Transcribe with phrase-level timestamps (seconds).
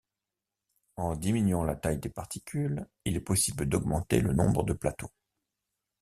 [0.95, 5.11] En diminuant la taille des particules, il est possible d’augmenter le nombre de plateaux.